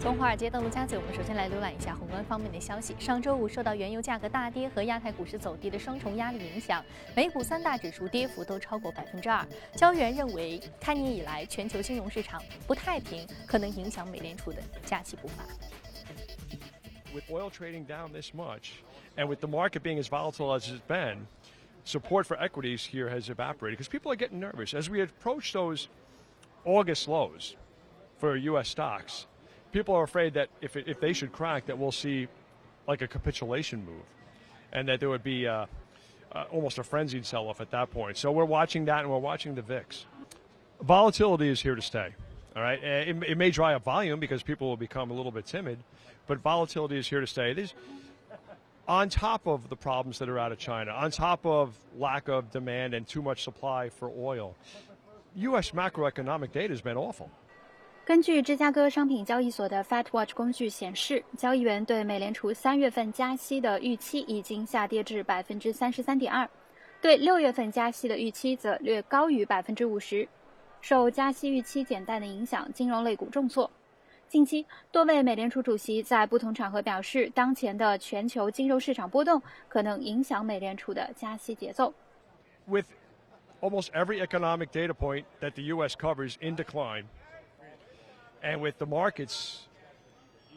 [0.00, 2.94] 从华尔街登陆加嘴，我们首先来浏览一下宏观方面的消息。
[2.98, 6.84] 上周五，受到原油价格大跌和亚太股市走低的双重压力影响，
[7.14, 9.44] 美股三大指数跌幅都超过百分之二。
[9.74, 15.44] 交易员认为，开年以来全球金融市场不太平，可能影响美联储的加息步伐。
[17.12, 18.82] With oil trading down this much,
[19.16, 21.26] and with the market being as volatile as it's been,
[21.84, 25.88] support for equities here has evaporated because people are getting nervous as we approach those
[26.64, 27.56] August lows
[28.18, 28.68] for U.S.
[28.68, 29.26] stocks.
[29.71, 32.27] people are afraid that if, if they should crack, that we'll see
[32.87, 34.03] like a capitulation move,
[34.71, 35.65] and that there would be uh,
[36.31, 38.17] uh, almost a frenzied sell-off at that point.
[38.17, 40.05] So we're watching that, and we're watching the VIX.
[40.81, 42.13] Volatility is here to stay.
[42.55, 45.45] All right, it, it may dry up volume because people will become a little bit
[45.45, 45.79] timid,
[46.27, 47.51] but volatility is here to stay.
[47.51, 47.73] It is
[48.87, 52.51] on top of the problems that are out of China, on top of lack of
[52.51, 54.55] demand and too much supply for oil.
[55.35, 55.71] U.S.
[55.71, 57.31] macroeconomic data has been awful.
[58.03, 66.49] 根据芝加哥商品交易所的 Fat Watch 工具显示，交易员对美联储三月份加息的预期已经下跌至百分之三十三点二，
[66.99, 70.27] 对六月份加息的预期则略高于百分之五十。
[70.81, 73.69] 受加息预期减淡的影响，金融类股重挫。
[74.27, 81.93] 近期，多位美联储主席在不同场合表示，当前的全球金融市场波动可能影响美联储的加息节奏。
[82.65, 82.87] With
[83.61, 85.95] almost every economic data point that the U.S.
[85.95, 87.05] covers in decline.
[88.42, 89.66] and with the markets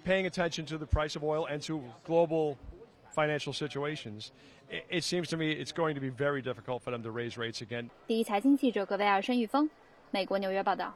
[0.05, 2.55] paying attention to the price of oil and to global
[3.13, 4.31] financial situations,
[4.69, 7.37] it, it seems to me it's going to be very difficult for them to raise
[7.37, 7.89] rates again.
[8.07, 9.69] 第一财经记者葛维尔、申玉峰，
[10.11, 10.93] 美国纽约报道。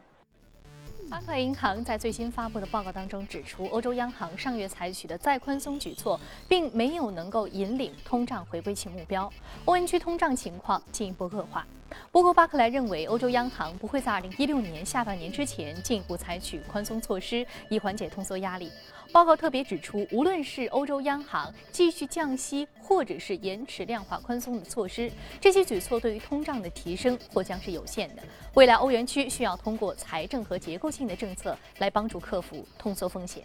[1.10, 9.32] 巴克莱银行在最新发布的报告当中指出，欧洲央行上月采取的再宽松举措，并没有能够引领通胀回归其目标，
[9.66, 11.68] 欧元区通胀情况进一步恶化。
[12.11, 18.71] 不过，巴克莱认为，欧洲央行不会在2016年下半年之前进一步采取宽松措施，以缓解通缩压力。
[19.11, 28.23] 报告特别指出，无论是欧洲央行继续降息，或者是延迟量化宽松的措施，这些举措对于通胀的提升或将是有限的。
[28.55, 33.43] 未来，欧元区需要通过财政和结构性的政策来帮助克服通缩风险。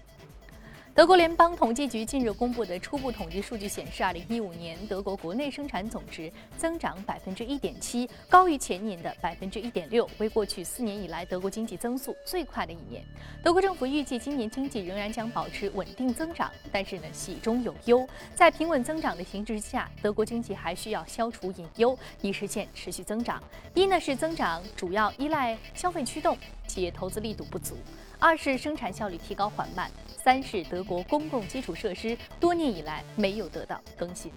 [0.95, 13.03] 德国联邦统计局近日公布的初步统计数据显示，2015年德国国内生产总值增长百分之一点七，高于前年的百分之一点六，为过去四年以来德国经济增速最快的一年。
[13.43, 23.41] 德国政府预计今年经济仍然将保持稳定增长，但是呢，喜中有忧，在平稳增长的形势下，德国经济还需要消除隐忧，以实现持续增长。
[23.73, 26.37] 一呢是增长主要依赖消费驱动，
[26.68, 27.75] 企业投资力度不足。
[28.19, 29.91] 二是生产效率提高缓慢，
[30.24, 34.31] 三是德国公共基础设施多年以来没有得到更新。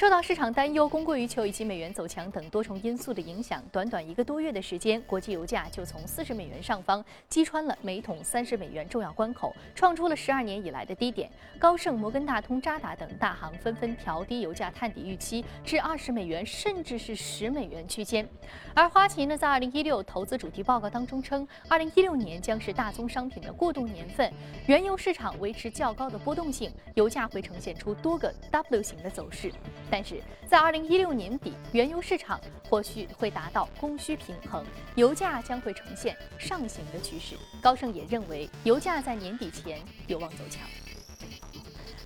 [0.00, 11.30] 受到市场担忧、供过于求以及美元走强等多重因素的影响，短短一个多月的时间，国际油价就从四十美元上方击穿了每桶三十美元重要关口，创出了十二年以来的低点。
[11.58, 18.26] 高盛、摩根大通、渣打等大行纷纷调低油价探底预期至二十美元，甚至是十美元区间。
[18.74, 24.32] 而花旗呢，在二零一六投资主题报告当中称，二零一六年将是大宗商品的过渡年份，
[24.64, 29.52] 原油市场维持较高的波动性，油价会呈现出多个 W 型的走势。
[29.90, 34.64] 但是在二零一六年底，原油市场或许会达到供需平衡，
[34.94, 37.36] 油价将会呈现上行的趋势。
[37.60, 40.66] 高盛也认为，油价在年底前有望走强。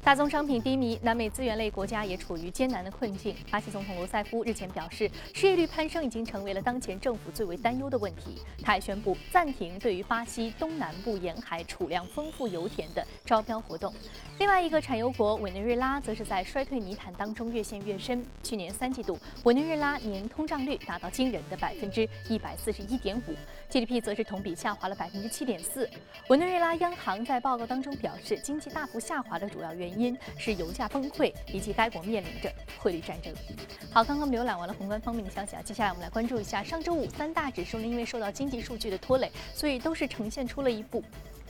[0.02, 3.34] 大宗商品低迷，南美资源类国家也处于艰难的困境。
[3.50, 8.42] 巴西总统罗塞夫日前表示，失业率攀升已经成为了当前政府最为担忧的问题。
[8.62, 13.94] 他还宣布暂停对于巴西东南部沿海储量丰富油田的招标活动。
[14.38, 18.24] 另外一个产油国委内瑞拉则是在衰退泥潭当中越陷越深。
[18.42, 23.34] 去年三季度，委内瑞拉年通胀率达到惊人的百分之一百四十一点五
[23.70, 25.88] ，GDP 则是同比下滑了百分之七点四。
[26.28, 30.16] 委内瑞拉央行在报告当中表示，经济大幅下滑的主要原因。
[30.36, 33.32] 是油价崩溃，以及该国面临着汇率战争。
[33.92, 41.02] 好，刚刚浏览完了宏观方面的消息啊，接下来我们来关注一下上周五三大指数呢，因为受到经济数据的拖累，所以都是呈现出了一步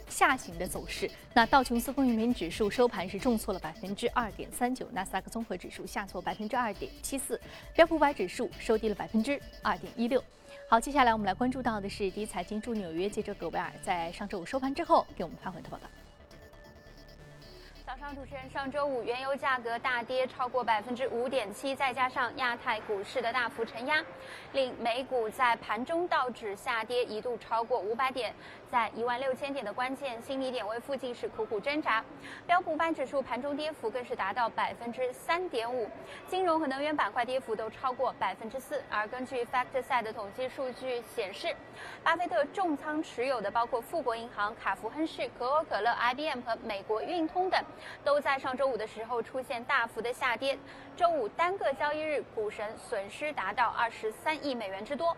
[0.08, 1.10] 下行的走势。
[1.32, 7.40] 那道琼斯工业平指数收盘是重挫了百分之二点三九，纳斯达克综合指数下挫百分之二点七四，
[7.74, 10.22] 标普五百指数收低了百分之二点一六。
[10.68, 15.88] 好，接下来我们来关注到的是第一财经驻纽约记者葛维尔在上周五收盘之后给我们发回的报道。
[17.98, 24.04] 上主持人，上周五原油价格大跌超过百分之五点七，再加上亚太股市的大幅承压，
[24.52, 28.34] 令美股在盘中道指下跌一度超过五百点，
[28.68, 32.04] 在一万六千点的关键心理点位附近是苦苦挣扎。
[32.46, 35.88] 标普五百指数盘中跌幅更是达到百分之三点五，
[36.26, 38.82] 金融和能源板块跌幅都超过百分之四。
[38.90, 41.54] 而根据 FactSet 的统计数据显示，
[42.02, 47.62] 巴菲特重仓持有的包括富国银行、卡福亨氏、可口可乐、IBM 和美国运通等。
[48.04, 50.58] 都在上周五的时候出现大幅的下跌，
[50.96, 55.16] 周五单个交易日股神损失达到二十三亿美元之多。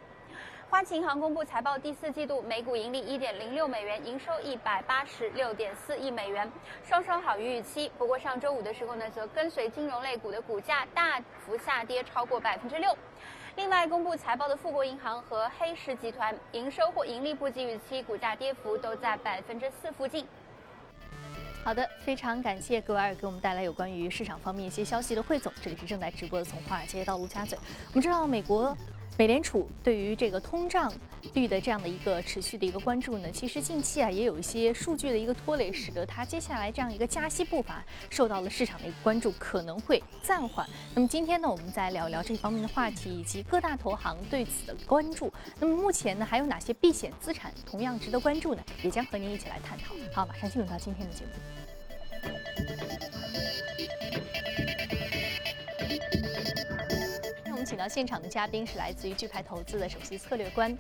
[0.69, 6.51] 花旗银行公布财报，第四季度每股盈利一点零六美元，营收一百八十六点四亿美元，
[6.83, 7.89] 双双好于预期。
[7.97, 12.93] 不过上周五的时候呢，则跟随金融类股的股价大幅下跌超过百分之六。
[13.55, 20.27] 另外，公布财报的富国银行和黑石集团营收或盈利不及预期，股价跌幅都在百分之四附近。
[21.67, 25.53] 好的，非常感谢格瓦尔给我们带来有关于市场方面一些消息的汇总。
[25.61, 27.59] 这里是正在直播的从华尔街到陆家嘴。
[27.89, 28.79] 我们知道美国。
[29.19, 30.93] 美联储对于这个通胀
[31.33, 40.69] 率的这样的一个持续的一个关注呢，其实近期啊也有一些数据的一个拖累，使得它接下来这样一个加息步伐受到了市场的一个关注，可能会暂缓。
[40.95, 45.33] 那么今天呢，我们再聊一聊这方面的话题，以及各大投行对此的关注。
[45.59, 48.63] 那么目前呢，还有哪些避险资产同样值得关注呢？
[48.83, 49.95] 也将和您一起来探讨。
[50.13, 51.31] 好，马上进入到今天的节目。
[57.87, 60.77] 到现场的嘉宾是来自于巨牌投资的首席策略官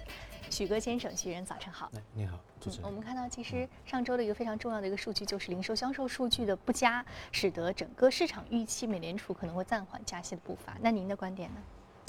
[0.51, 1.89] 许戈先生，许人早晨好。
[2.13, 2.85] 你好，主持人。
[2.85, 10.77] 我们看到，其实上周的一个非常重要的一个数据就是零售销售数据的不佳，使得整个市场预期美联储可能会暂缓加息的步伐。
[10.81, 11.63] 那您的观点呢？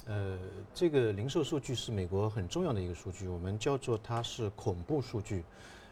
[0.07, 0.39] 呃，
[0.73, 5.43] 这个零售数据是美国很重要的一个数据，我们叫做它是恐怖数据。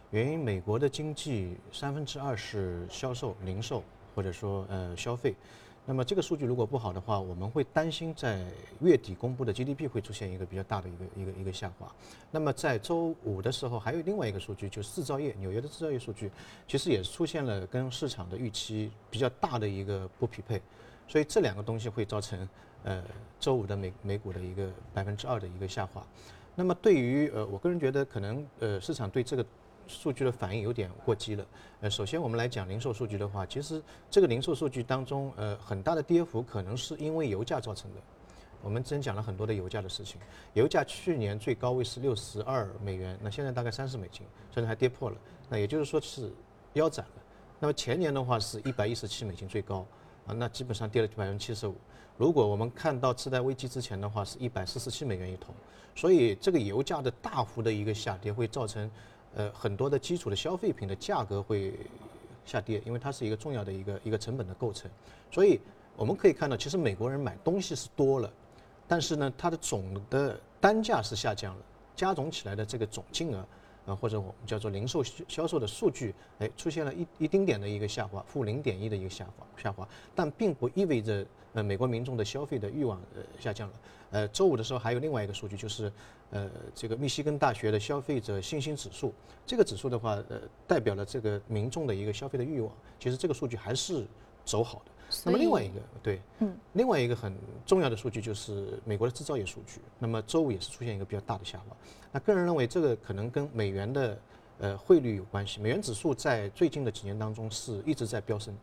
[0.09, 3.83] 原因美国的经济三分之二是销售、零售
[4.15, 5.35] 或者说呃消费。
[5.87, 8.43] 那么这个数据如果不好的话，我们会担心在
[8.81, 11.87] 月底公布的 GDP 会出现一个比较大的一个一个一个下滑。
[12.31, 16.31] 那么在周五的时候，还有另外一个数据，就是制造业，纽约的制造业数据，
[16.67, 20.59] 其实也出现了跟市场的预期比较大的一个不匹配。
[21.07, 22.49] 所以这两个东西会造成
[22.83, 23.03] 呃
[23.39, 26.03] 周五的美美股的一个百分之二的一个下滑。
[26.55, 29.45] 那么对于呃我个人觉得可能呃市场对这个。
[29.87, 31.45] 数据的反应有点过激了。
[31.81, 38.01] 呃，首先我们来讲零售数据的话，其实这个零售数据当中，呃，很大的跌幅可能是因为油价造成的。
[38.61, 40.19] 我们之前讲了很多的油价的事情，
[40.53, 45.17] 油价去年最高位是六十二美元，那现在大概三十美金，甚至还跌破了。
[45.49, 46.33] 那也就是说是
[46.73, 47.21] 腰斩了。
[47.59, 49.85] 那么前年的话是一百一十七美金最高，
[50.25, 51.75] 啊，那基本上跌了百分之七十五。
[52.17, 55.53] 如果我们看到次贷危机之前的话是一百四十七美元一桶，
[55.93, 58.89] 所以这个油价的大幅的一个下跌会造成。
[59.35, 61.73] 呃，很多的基础的消费品的价格会
[62.45, 64.89] 下跌，因为它是一个重要的一个一个成本的构成。
[65.29, 65.59] 所以
[65.97, 68.31] 我们可以看到，其实美国人买东西是多了，
[68.87, 71.61] 但是呢，它的总的单价是下降了，
[71.95, 73.45] 加总起来的这个总金额，
[73.85, 83.73] 啊，或者我们叫做零售销售的数据，哎，出现了一一丁点的一个下滑，负零点一的一个下滑下滑，但并不意味着呃美国民众的消费的欲望呃下降了。
[84.11, 85.91] 呃，周五的时候还有另外一个数据，就是
[86.29, 89.13] 呃，这个密西根大学的消费者信心指数，
[89.45, 92.71] 这个指数的话，呃，代表了这个民众的一个消费的欲望。
[92.99, 94.05] 其实这个数据还是
[94.45, 94.91] 走好的。
[95.23, 97.35] 那么另外一个，对，嗯，另外一个很
[97.65, 99.79] 重要的数据就是美国的制造业数据。
[99.99, 101.75] 那么周五也是出现一个比较大的下滑。
[102.11, 104.17] 那个人认为这个可能跟美元的
[104.59, 105.59] 呃汇率有关系。
[105.61, 108.55] 美元指数在最近的几年当中是一直在飙升。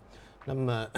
[0.44, 0.88] 那么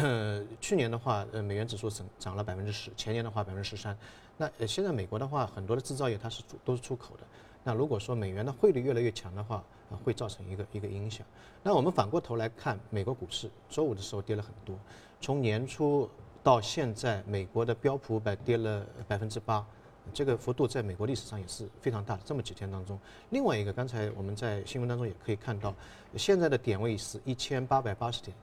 [0.61, 3.97] 去年的话，呃，美元指数涨涨了百分之十，前年的话百分之十三。
[4.39, 7.23] 那呃，现在美国的话，很多的制造业它是主都是出口的。
[7.65, 9.65] 那如果说美元的汇率越来越强的话，
[10.05, 11.27] 会造成一个一个影响。
[11.63, 14.77] 那我们反过头来看美国股市，周五的时候跌了很多。
[15.21, 16.09] 从年初
[16.43, 19.67] 到现在，美国的标普五百跌了百分之八，
[20.13, 22.23] 这个幅度在美国历史上也是非常大的。
[22.25, 22.99] 这么几天当中，
[23.31, 25.75] 另外一个，刚才我们在新闻当中也可以看到，
[26.17, 28.37] 现在的点位是一千八百八十点，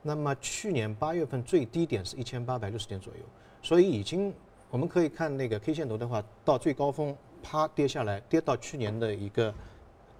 [0.00, 3.20] 那么去年八月份最低点是一千八百六十点左右，
[3.62, 4.32] 所以已经。
[4.70, 9.52] 我们可以看那个 K 线图的话，到最高峰啪跌下来，跌到去年的一个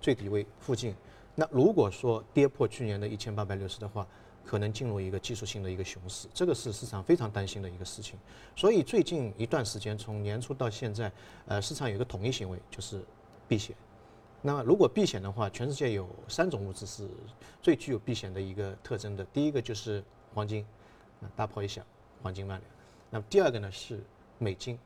[0.01, 0.95] 最低位附近。
[1.35, 4.07] 那如果说跌破去年的一千八百六十的话，
[4.45, 8.19] 可能进入一个技术性的一个熊市，这个是市场非常担心的一个事情。
[8.57, 11.11] 所以最近一段时间，从年初到现在，
[11.47, 13.03] 呃，市场有一个统一行为，就是
[13.49, 13.75] 避险。
[14.43, 17.09] 那么如果避险的话，全世界有三种物质是
[17.63, 19.25] 最具有避险的一个特征的。
[19.27, 20.03] 第一个就是
[20.35, 20.67] 黄金，
[21.21, 21.85] 那大炮一响，
[22.23, 22.71] 黄金万两。
[23.09, 24.01] 那么第二个呢是。
[24.39, 24.77] 美金，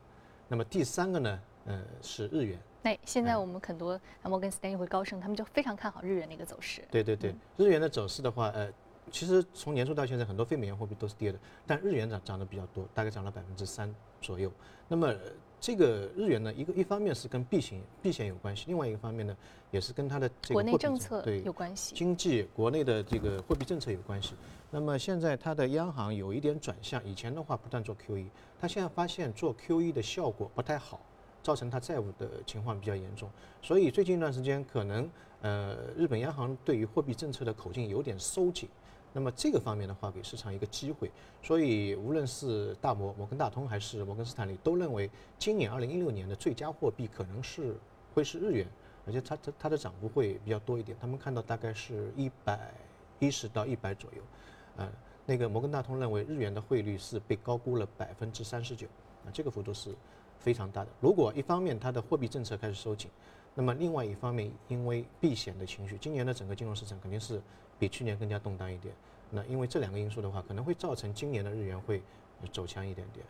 [0.47, 1.39] 那么第三个呢？
[1.67, 2.57] 呃，是日元。
[2.81, 6.81] 那现在我们很多摩根斯丹利会高盛，他们就非常看好日元的一个走势。
[6.89, 8.71] 对对对，日元的走势的话，呃，
[9.11, 14.51] 其实从年初到现在，很多非美元货币都是跌的，但日元涨涨得比较多，大概涨了百分之三左右。
[14.87, 15.13] 那么
[15.59, 19.35] 这个日元呢，一个一方面是跟避险避险有关系，另外一个方面呢，
[19.69, 21.93] 也是跟它的这个国内政策对有关系。
[21.95, 24.35] 经济国内的这个货币政策有关系。
[24.69, 28.27] 那么现在它的央行有一点转向，以前的话不断做 QE，
[28.61, 31.01] 它现在发现做 QE 的效果不太好，
[31.41, 33.29] 造成它债务的情况比较严重。
[33.61, 35.09] 所以最近一段时间可能
[35.41, 38.69] 呃日本央行对于货币政策的口径有点收紧。
[39.13, 41.09] 那么这个方面的话，给市场一个机会。
[41.41, 47.75] 所以无论是大摩、摩根大通还是摩根斯坦利，都认为今年二零一六年的最佳货币可能是
[48.13, 48.67] 会是日元，
[49.07, 50.95] 而且它它它的涨幅会比较多一点。
[51.01, 52.71] 他们看到大概是一百
[53.17, 54.21] 一十到一百左右。
[54.75, 54.87] 呃，
[55.25, 58.85] 那个摩根大通认为日元的汇率是被高估了百分之三十九，
[59.25, 59.95] 啊，这个幅度是
[60.39, 60.89] 非常大的。
[60.99, 63.09] 如果一方面它的货币政策开始收紧，
[63.55, 67.41] 那么另外一方面因为避险的情绪，今年的整个金融市场肯定是
[67.79, 68.93] 比去年更加动荡一点。
[69.31, 72.01] 那因为这两个因素的话，可能会造成今年的日元会
[72.51, 73.25] 走强一点点。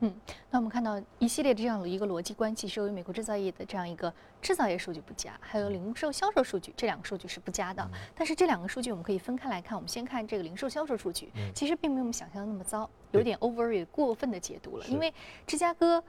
[0.00, 0.12] 嗯，
[0.50, 4.12] 那我们看到一系列的这样的一个逻辑关系，是由于美国制造业的这样一个
[4.42, 7.88] 制造业数据不佳，还有零售销售数据这两个数据是不佳的。
[8.16, 15.14] 但是这两个数据我们可以分开来看，我们先看这个零售销售数据，其实并没有我们想象的那么糟，有点 over 过分的解读了，因为
[15.46, 16.02] 芝加哥。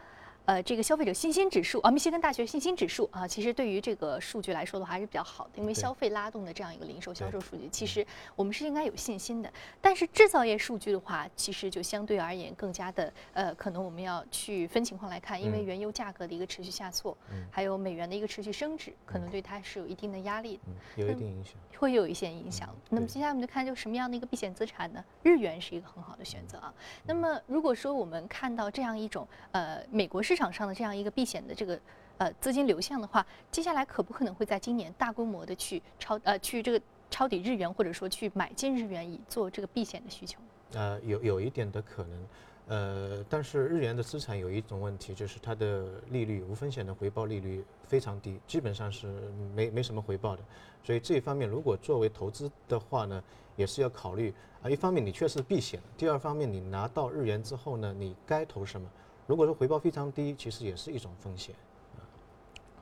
[0.49, 8.03] 呃，这个消费者信心指数啊，密歇根大学信心指数啊，其实对于这个数据来说的话还是比较好的，因为消费拉动的这样一个零售销售数据，其实
[8.35, 9.53] 我们是应该有信心的。
[9.79, 17.15] 但是制造业数据的话，其实就相对而言更加的呃，可能我们要去分情况来看，因为原油价格的一个持续下挫，
[17.51, 20.59] 还有美元的一个持续升值，可能对它是有一定的压力，
[20.95, 22.75] 有一定影响，会有一些影响。
[22.89, 25.05] 那么接下来我们就看就什么样的一个避险资产呢？
[25.21, 26.73] 日元是一个很好的选择啊。
[27.05, 31.79] 那么如果说我们看到这样一种呃美国市场上的这样一个避险的这个
[32.17, 36.81] 呃资金流向的话，接下来可不可能会在今年大规模的去抄呃去这个
[37.11, 40.39] 抄底日元，或者说去买进日元以做这个避险的需求？
[40.73, 42.27] 呃，有有一点的可能，
[42.67, 49.07] 呃，但是日元的资产有一种问题，就是它的利率无风险的回报利率非常低，基本上是
[49.55, 50.43] 没没什么回报的。
[50.83, 53.21] 所以这一方面如果作为投资的话呢，
[53.55, 54.69] 也是要考虑啊。
[54.69, 58.87] 一方面你确实避险，第二方面你拿到日元之后呢，你该投什么？
[59.29, 61.53] 如果说回报非常低，其实也是一种风险。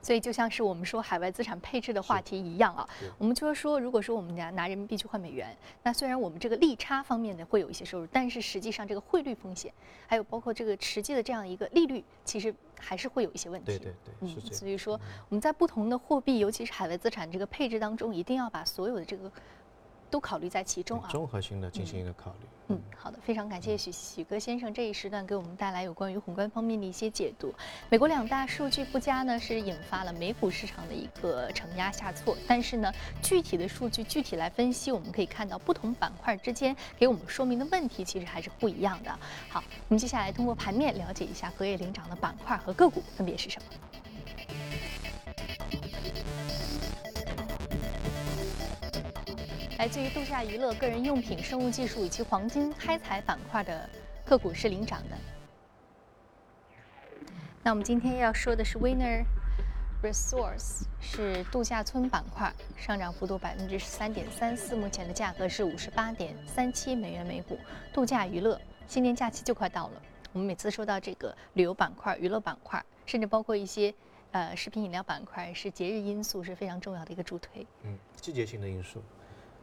[0.00, 2.88] 所以就像是我们说海外资产配置的话题一样啊，
[3.18, 9.70] 我们就是说，如果说我们拿拿人民币去换美元，那虽然我们这个利差方面呢会有一些收入，但是实际上这个汇率风险，
[10.06, 13.66] 还有包括这个实际的这样一个利率，其实还是会有一些问题。
[13.66, 19.30] 对对对，嗯，所以说我们在不同的货币，尤其是海外资产这个配置当中，一定要把所有的这个。
[20.10, 22.46] 都考虑在其中啊，综合性的进行一个考虑。
[22.70, 27.54] 嗯，好的，非常感谢许许哥先生这一时段给我们带来有关于宏观方面的一些解读。
[27.88, 32.36] 美国两大数据不佳呢，是引发了美股市场的一个承压下挫。
[32.46, 39.10] 但是呢，具体的数据具体来分析，我们可以看到不同板块之间给我们说明的问题其实还是不一样的。
[39.48, 43.68] 好，我们接下来通过盘面了解一下隔夜领涨的板块和个股分别是什么。
[49.78, 53.88] 来自于度假娱乐、个人用品、生物技术以及黄金开采板块的
[54.24, 55.16] 个股是领涨的。
[57.62, 59.24] 那我们今天要说的是 Winner
[60.02, 67.56] Resource，是度假村板块，上涨幅度百分之十三点三四，目前的价格是五十八点三七美元每股。
[67.92, 73.94] 度假娱乐，新年假期就快到了，我们每次说到这个旅游板块、娱乐板块，甚至包括一些
[74.32, 77.64] 呃食品饮料板块，是节日因素是非常重要的一个助推。
[77.84, 79.00] 嗯，季节性的因素。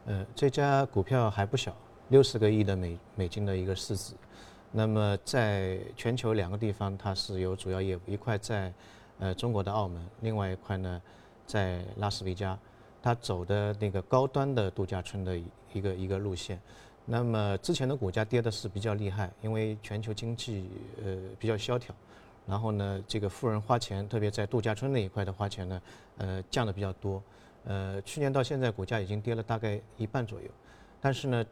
[0.06, 1.76] 呃，这家股票还不小，
[2.10, 4.14] 六十个亿的美美金的一个市值。
[4.70, 8.72] 那么在全球两个地方，它是有主要业务，一块在
[9.18, 11.02] 呃中国的澳门，另外一块呢
[11.44, 12.56] 在拉斯维加。
[13.02, 15.36] 它走的那个高端的度假村的
[15.72, 16.60] 一个一个路线。
[17.04, 20.68] 那么之前的股价跌的是比较厉害，因为全球经济
[21.04, 21.92] 呃比较萧条，
[22.46, 25.82] 然后呢这个富人花钱，特别在度假村那一块的花钱呢，
[26.18, 27.20] 呃降的比较多。
[27.68, 30.46] 呃，去年到现在股价已经跌了大概一半左右，
[31.00, 31.46] 但是呢，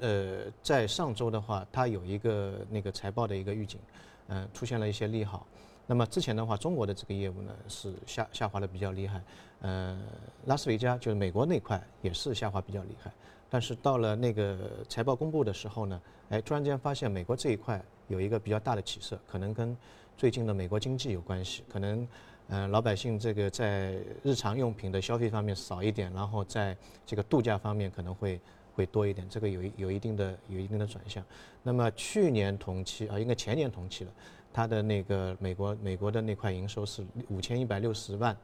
[0.00, 3.78] 呃，在上周的话，它有一个那个财报的一个预警，
[4.26, 5.46] 嗯，出现了一些利好。
[5.86, 9.22] 那么之前的话，中国的这个业务呢是下下滑的比较厉害，
[9.60, 10.00] 呃，
[10.46, 13.12] 拉斯维加就是美国那块也是下滑比较厉害。
[13.48, 14.58] 但是到了那个
[14.88, 16.00] 财报公布的时候呢，
[16.30, 19.76] 哎，突然间发现美国这一块有一个比较大的起色，可能跟
[20.16, 22.08] 最近的美国经济有关系，可能。
[22.52, 26.76] 嗯，老百姓这个在日常用品的消费方面少一点，然后在
[27.06, 28.40] 这个度假方面可能会
[28.74, 31.24] 会多一点，这个有有一定的有一定的转向。
[31.62, 34.10] 那么去年同期啊，应该前年同期了，
[34.52, 38.36] 它的那个美国美国的那块营收是五千一百六十万，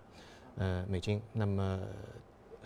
[0.56, 1.20] 呃美金。
[1.32, 1.80] 那么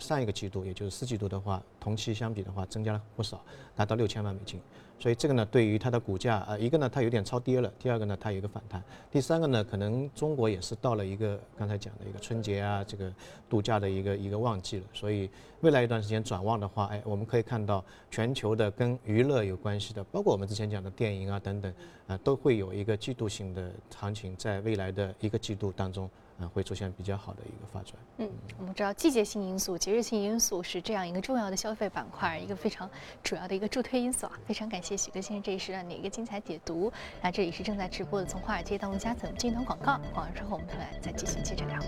[0.01, 3.41] 上一个季度，也就是四季度的话，同期相比的话，增加了不少，
[3.75, 4.59] 达到六千万美金。
[4.99, 13.11] 所以这个呢，对于它的股价啊，一个呢它有点超跌了，第二个呢它有一个反弹，第三个呢可能中国也是到了一个刚才讲的一个春节啊，这个
[13.49, 14.83] 度假的一个一个旺季了。
[14.93, 15.27] 所以
[15.61, 21.73] 未来一段时间转旺的话，哎，我们可以看到全球的跟娱乐有关系的，包括我们之前讲的电影啊等等
[22.05, 26.07] 啊，都会有一个季度性的行情，在未来的一个季度当中。
[26.49, 27.93] 会出现比较好的一个发展。
[28.17, 32.89] 嗯，我们知道季节性因素、节日性因素是这样一个重要的消费板块，一个非常
[33.23, 34.33] 主要的一个助推因素啊。
[34.45, 36.91] 非常感谢许哥先生这一时段的一个精彩解读。
[37.21, 41.79] 那这里是正在直播的，从华尔街到陆家嘴，进一段广告，广告之后我们回来再继续接着聊。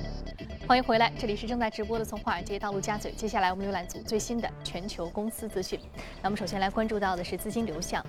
[0.68, 3.12] 欢迎回来，这里是正在直播的，从华尔街到陆家嘴。
[3.12, 5.80] 接下来我们浏览组最新的全球公司资讯。
[6.22, 8.04] 那我们首先来关注到的是资金流向。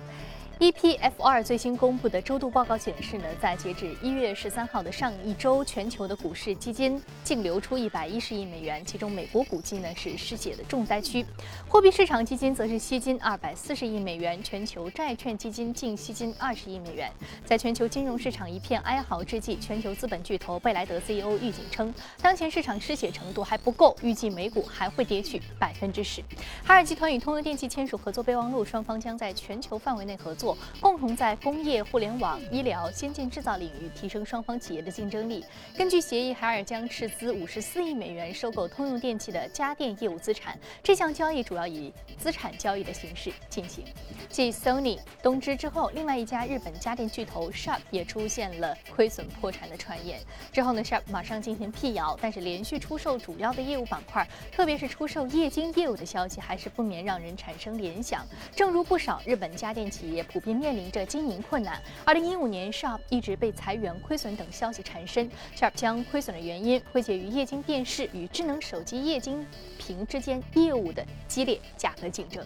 [0.57, 11.25] EPFR 最新公布的周度报告显示呢，在截止一月十三号的上一周，全球的股市基金净流出一百一十亿美元，其中美国股基呢是失血的重灾区，
[11.67, 17.11] 货币市场基金则是吸金二百四十亿美元，全球债券基金净吸金二十亿美元。
[17.43, 26.23] 在全球金融市场一片哀嚎之际，全球资本巨头贝莱德 CEO 预警称，当前市场失血程度还不够，预计美股还会跌去百分之十。
[26.63, 30.44] 海尔集团与通用电气签署合作备忘录，双方将在全球范围内合作。
[30.81, 35.45] 共同在工业、互联网、医疗、先进制造领域提升双方企业的竞争力。
[35.77, 40.59] 根据协议，海尔将斥资五十四亿美元收购通用电气的家电业务资产。
[40.83, 43.85] 这项交易主要以资产交易的形式进行。
[44.29, 50.19] 继 Sony、东芝之后，另外一家日本家电巨头 Sharp 也出现了亏损破产的传言。
[50.51, 58.25] 之后呢，Sharp 马上进行辟谣，但是连续出售主要的业务板块，特别是出售液晶业务的消息，还是不免让人产生联想。
[58.55, 60.25] 正如不少日本家电企业。
[60.35, 61.81] 普遍面临着经营困难。
[62.03, 65.31] 二零一五年，Sharp 一直被裁员、亏损等消息缠身。
[65.55, 72.45] Sharp 将亏损的原因归结于液晶电视与智能手机液晶屏之间业务的激烈价格竞争。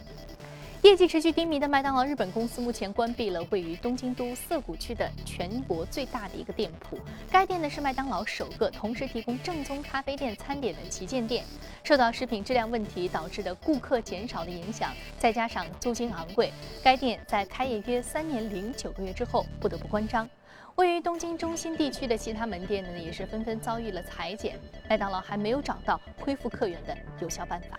[0.82, 6.98] 业绩持续低迷的麦当劳日本公司目前关闭了位于东京都涩谷区的全国最大的一个店铺。
[7.30, 11.44] 该店呢是麦当劳首个同时提供正宗咖啡店餐点的旗舰店。
[11.84, 16.50] 受到食品质量问题导致的顾客减少的影响，再加上租金昂贵，
[16.82, 20.28] 该店在开业约三年零九个月之后不得不关张。
[20.76, 24.58] 位于东京中心地区的其他门店呢，也是纷纷遭遇了裁减。
[24.90, 27.78] 麦当劳还没有找到恢复客源的有效办法。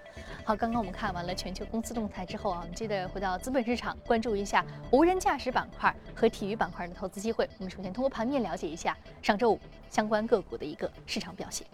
[0.51, 7.49] 好，刚刚我们看完了全球公司动态之后啊，我们接着回到资本市场，关注一下无人驾驶板块和体育板块的投资机会。
[7.59, 11.65] 我们首先通过盘面了解一下上周五相关个股的一个市场表现。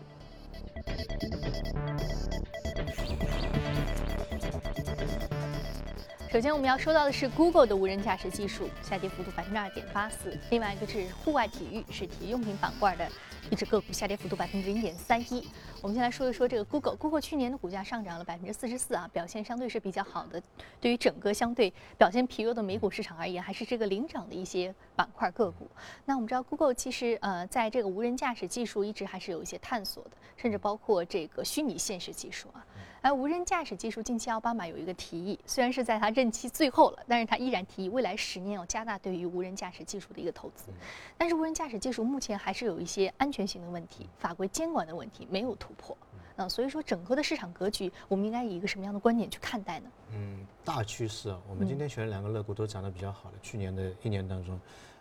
[6.31, 10.39] 首先，我们要说到的是 Google 的无人驾驶技术下跌幅度百分之二点八四。
[10.51, 13.09] 另外一个是户外体育，是体育用品板块的
[13.51, 15.47] 一只个股下跌幅度百分之零点三一。
[15.81, 16.97] 我们先来说一说这个 Google。
[16.97, 20.43] Google 去年的股价上涨了百分之四十四啊，表现相对是比较好的。
[20.81, 25.69] 对于整个相对表现疲弱的美股市场而言，还是这个领涨的一些板块个股。
[26.05, 32.67] 那我们知道 Google 其实呃在这个无人驾驶技术一直还是有一些探索的，甚至包括这个虚拟现实技术啊。
[33.03, 40.73] 而无人驾驶技术，近期奥巴马有一个提议，虽然是在他任期最后了，但是他依然提议未来十年要加大对于无人驾驶技术的一个投资。
[41.17, 45.97] 但是无人驾驶技术目前还是有一些安全性的问题、法规监管的问题没有突破。
[46.35, 49.91] 那所以说整个的市场格局，我们应该以一个什么样的观点去看待呢？
[50.13, 53.37] 嗯，大趋势啊，我们今天选了两个乐股都涨得比较好的。
[53.41, 54.61] 去年的一年当中，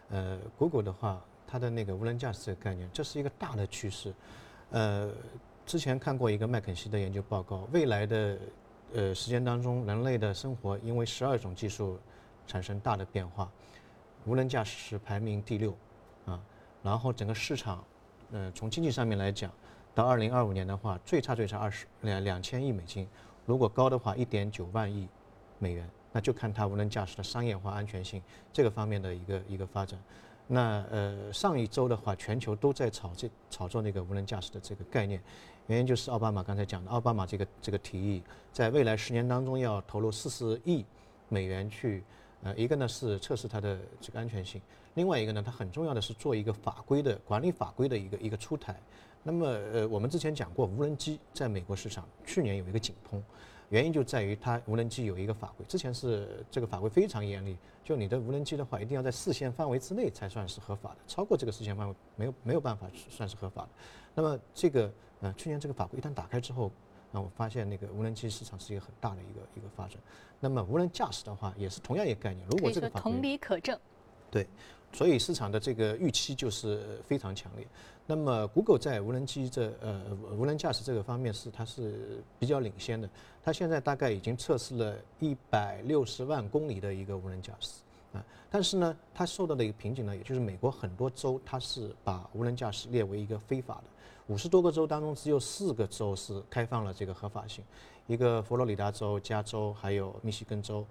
[0.10, 4.14] 呃，Google 的话，它的那个无人驾驶这个概念，这是一个大的趋势，
[4.70, 5.12] 呃。
[5.66, 8.38] 之前看过一个麦肯锡的研究报告，未来的
[8.94, 12.00] 呃时间当中，人类的生活因为十二种技术
[12.46, 13.52] 产生大的变化，
[14.26, 15.76] 无人驾驶是排名第六，
[16.28, 16.40] 啊，
[16.84, 17.84] 然后整个市场，
[18.32, 19.52] 呃从经济上面来讲，
[19.96, 23.08] 到二零二五年的话，最差最差二十两两千亿美金，
[23.48, 25.08] 如果高的话一点九万亿
[25.58, 28.22] 美元，那就看它无人驾驶的商业化安全性
[28.54, 30.00] 这个方面的一个一个发展。
[30.48, 35.20] 那呃上一周的话，全球都在炒这炒作那个无人驾驶的这个概念。
[35.68, 38.22] 原因就是奥巴马刚才讲的，奥巴马这个这个提议，
[38.54, 40.86] 在未来十年当中要投入四十亿
[41.28, 42.04] 美元去，
[42.44, 44.62] 呃，一个呢是测试它的这个安全性，
[44.94, 48.80] 另外一个呢，它很重要的是做一个法规的管理法规的一个一个出台。
[49.24, 53.24] 那么，呃，我们之前讲过，无人机在美国市场去年有一个井喷，
[53.70, 63.70] 原因就在于它无人机有一个法规，之前是这个法规非常严厉，就你的无人机的话，一定要在视线范围之内才算是合法的，超过这个视线范围没有没有办法算是合法的。
[64.14, 64.94] 那么这个。
[65.22, 66.72] 呃，去年这个法规一旦打开之后，
[67.12, 69.98] 那我发现那个无人机市场是一个很大的一个一个发展。
[70.40, 72.46] 那么无人驾驶的话，也是同样一个概念。
[72.50, 73.80] 如果这个法同理可证。
[74.30, 74.46] 对，
[74.92, 77.66] 所以市场的这个预期就是非常强烈。
[78.06, 80.04] 那么，Google 在无人机这呃
[80.38, 83.10] 无人驾驶这个方面是它是比较领先的。
[83.42, 87.80] 它现在大概已经测试了一百六十万公里的一个无人驾驶
[88.14, 88.24] 啊。
[88.52, 93.84] 但是呢，它受到的一个瓶颈呢，也就是美国很多州它是把无人驾驶列为一个非法的。
[94.28, 97.64] 五十多个州当中，只有四个州是开放了这个合法性，
[98.08, 100.86] 一个佛罗里达州、加州，还有密西根州，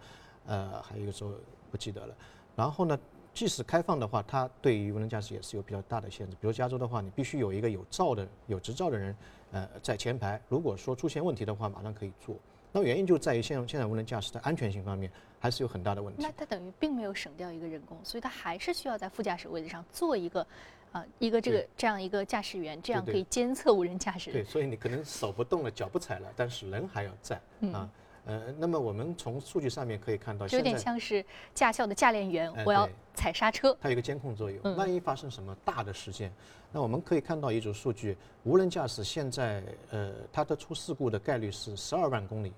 [0.47, 1.33] 呃，还有一个州
[1.70, 2.14] 不记得了。
[2.57, 2.99] 然后呢？
[3.33, 6.37] 即使开放的话，它对于无人驾驶也是有比较大的限制。
[6.40, 9.16] 比如加州的话，你必须有一个有照的、有执照的人，
[9.51, 10.40] 呃，在前排。
[10.49, 12.37] 如果说出现问题的话，马上可以做。
[12.70, 16.23] 那原因就在于现在现在无人驾驶的安全性方面还是有很大的问题。
[16.23, 20.47] 那它等于并没有省掉一个人工，所以它还是需要在副驾驶位置上做一个，
[20.94, 24.30] 啊，一个这个这样一个驾驶员，这样可以监测无人驾驶。
[24.30, 27.35] 对，所以你可能手不动了，脚不踩了，但是人还要在
[27.72, 27.90] 啊。
[28.26, 34.76] 呃，那么我们从数据上面可以看到，有点像是驾校的驾练员，我要踩刹车，它有一个监控作用。
[34.76, 36.33] 万一发生什么大的事件，
[36.70, 42.52] 那我们可以看到一组数据：无人驾驶现在，呃，它的出事故的概率是十二万公里，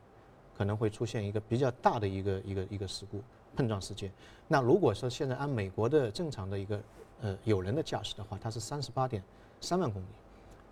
[0.56, 3.20] 可能会出现一个比较大的一个一个一个事故
[3.56, 4.12] 碰撞事件。
[4.46, 6.80] 那如果说现在按美国的正常的一个
[7.22, 9.22] 呃有人的驾驶的话，它是三十八点
[9.60, 10.06] 三万公里，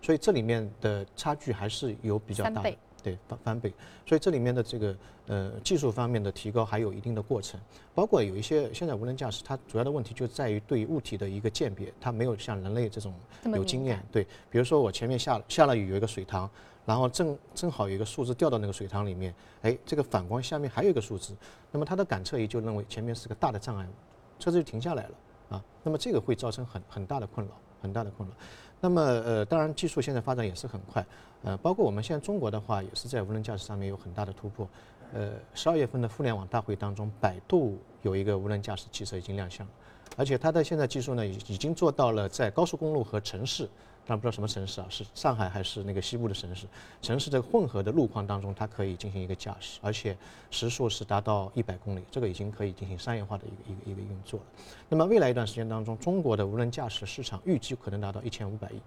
[0.01, 2.75] 所以这里面的差距还是有比较大的。
[3.03, 3.71] 对翻翻倍，
[4.03, 7.59] 所以这里面的这个呃技术方面的提高还有一定的过程，
[7.93, 14.03] 包括有一些现在无人驾驶，它主要的问题就在于对物体的一个鉴别，它没有像人类这种有经验。
[14.11, 16.49] 对，比如说我前面下下了雨，有一个水塘，
[16.83, 19.31] 然后正正好有一个树枝掉到那个水塘里面，
[19.61, 21.35] 哎，这个反光下面还有一个树枝，
[21.71, 25.11] 那么它的感测仪就认为前面是个大的障碍物，车子就停下来了
[25.49, 28.35] 啊，那么这个会造成很很大的困扰，很大的困扰。
[28.81, 31.05] 那么呃，当然技术现在发展也是很快，
[31.43, 34.67] 呃，包括我们现在中国的话，也是在无人驾驶上面有很大的突破。
[35.13, 39.73] 呃，十二月份的互联网大会当中，百度有一个无人驾驶汽车已经亮相了，
[40.17, 43.69] 而且它的现在技术呢，已已经做到了在高速公路和城市。
[44.05, 46.67] 但不知道什么城市啊，是上海还是那个西部的城市？
[47.01, 50.15] 城市这个混合的路况当中，它可以进行一个驾驶，而且
[50.51, 54.45] 时速是达到一百公里，这个已经可以进行商业化的一个一个一个运作了。
[54.89, 58.79] 那么未来一段时间当中，中国的无人驾驶市场预计可能达到一千五百亿，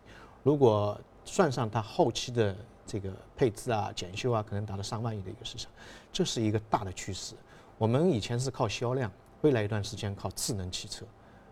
[0.44, 5.70] 如果算上它后期的这个配置啊、检修啊，可能达到上万亿的一个市场，
[6.12, 7.35] 这是一个大的趋势。
[7.76, 9.11] 我们以前是靠销量，
[9.42, 11.04] 未来一段时间靠智能汽车，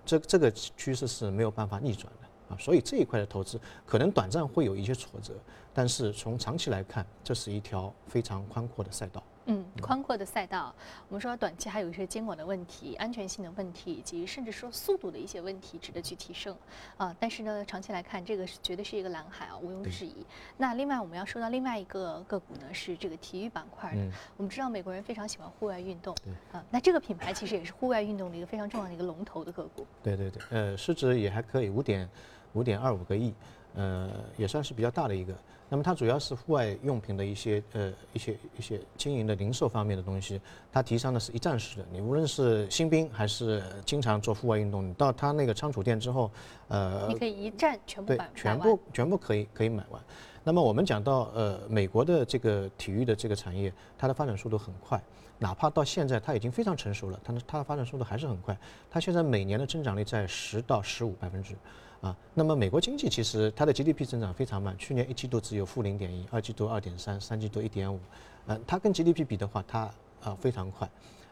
[0.05, 2.26] 这这个趋势是没有办法逆转的。
[2.49, 5.33] 啊，所以这一块的投资可能短暂会有一些挫折，
[5.77, 9.23] 但是从长期来看，这是一条非常宽阔的赛道。
[9.49, 10.75] 嗯，宽阔的赛道，
[11.07, 16.57] 我们说短期还有一些监管的问题、安全性的问题，以及甚至说速度的一些问题值得去提升
[16.97, 17.15] 啊。
[17.21, 20.27] 但是呢，长期来看，这个是绝对是一个蓝海啊，毋庸置疑。
[20.57, 24.01] 那另外我们要说到另外一个个股呢，是这个体育板块的。
[24.39, 26.17] 我们知道美国人非常喜欢户外运动，
[26.53, 29.87] 啊，那这个品牌其实也是户外运动的一个非常重要的一个龙头的个股。
[30.03, 32.09] 对对对，呃，市值也还可以，五点。
[32.55, 33.35] 五点二五个亿，
[33.77, 35.33] 呃，也算是比较大的一个。
[35.69, 40.41] 那么它主要是户外用品的一些呃一些一些经营的零售方面的东西。
[40.73, 46.31] 它提倡的是一站式的，你无论是新兵还是经常做户外运动，你到它那个仓储店之后，
[46.69, 50.01] 呃，你可以一站全部买全部全部可以可以买完。
[50.47, 55.03] 那么我们讲到呃美国的这个体育的这个产业，它的发展速度很快，
[55.41, 58.57] 哪怕到现在它已经非常成熟了，它的它的发展速度还是很快。
[58.89, 61.57] 它现在每年的增长率在十到十五百分之。
[62.01, 67.99] 啊，那么美国经济其实它的 GDP 增长非常慢，去年一季度只有负零点一，二季度二点三，三季度一点五，
[68.47, 69.91] 呃，它跟 GDP 比的话，它
[70.23, 70.89] 啊非常快。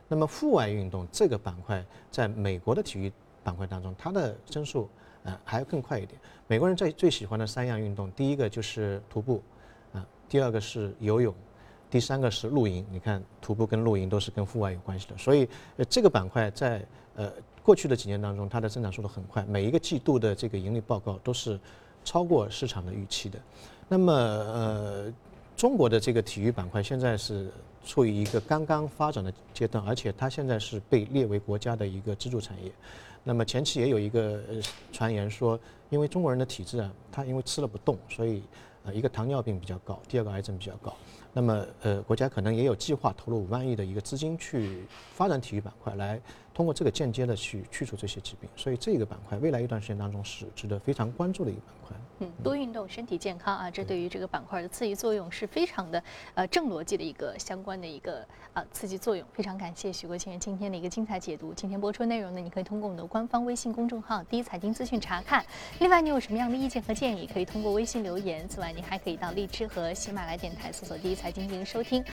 [0.08, 3.12] 那么户外运动这个板块在美国的体育
[3.44, 4.88] 板块当中，它的增速
[5.24, 6.18] 呃还要更快一点。
[6.46, 9.42] 美国人最最喜欢的三样运动，第一个就是徒步，
[9.92, 11.34] 啊，第二个是游泳，
[11.90, 12.86] 第三个是露营。
[12.92, 17.32] 你看徒步跟露营都是跟户外有关系的，所以呃这个板块在呃。
[17.64, 21.58] 过去的几年当中，它的增长速度很快，每一个季度的这个盈利报告都是
[22.04, 23.38] 超过市场的预期的。
[23.88, 25.10] 那么，呃，
[25.56, 27.50] 中国的这个体育板块现在是
[27.82, 32.70] 处于一个刚刚发展的阶段，而且它现在是被列为国家的一个支柱产业。
[33.24, 34.40] 那么前期也有一个
[34.92, 35.58] 传言说，
[35.88, 38.42] 因为中国人的体质啊，他因为吃了不动，所以
[38.84, 40.94] 呃，一个糖尿病比较高，第二个癌症比较高。
[41.32, 44.84] 那么，呃，国家可能也有计划投入五万亿的一个资金去
[45.14, 46.20] 发展体育板块，来
[46.54, 48.48] 通过这个间接的去去除这些疾病。
[48.56, 51.96] 所以，这个板块未来一段时间当中是值得非常关注的一个板块。
[52.20, 56.02] 嗯，多运动，身体健康啊，这对于这个板块的刺激作用是非常的
[56.34, 59.26] 呃正逻辑的一个相关的一个呃刺激作用。
[59.34, 61.52] 非常感谢许国庆今天的一个精彩解读。
[61.52, 65.44] 今天播出内容呢，你可以通过我们的官方微信公众号“第一财经资讯”查看。
[65.80, 68.48] 另外，你有什么样的意见和建议，可以通过微信留言。
[68.48, 72.02] 此外，你还可以到荔枝和喜马拉雅电台搜索“第一财经”进行收听。